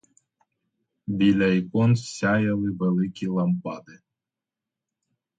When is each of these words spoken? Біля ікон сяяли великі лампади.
Біля 1.07 1.45
ікон 1.57 1.95
сяяли 1.95 2.71
великі 2.71 3.27
лампади. 3.27 3.99